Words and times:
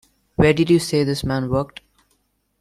Where 0.35 0.51
did 0.51 0.71
you 0.71 0.79
say 0.79 1.03
this 1.03 1.23
man 1.23 1.47
worked? 1.47 1.81